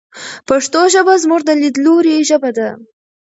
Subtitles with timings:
[0.49, 2.69] پښتو ژبه زموږ د لیدلوري ژبه ده.